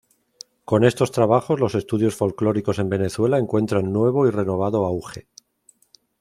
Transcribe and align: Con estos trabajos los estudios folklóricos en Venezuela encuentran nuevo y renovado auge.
Con 0.65 0.83
estos 0.83 1.11
trabajos 1.11 1.59
los 1.59 1.75
estudios 1.75 2.15
folklóricos 2.15 2.79
en 2.79 2.89
Venezuela 2.89 3.37
encuentran 3.37 3.93
nuevo 3.93 4.25
y 4.27 4.31
renovado 4.31 4.83
auge. 4.83 5.27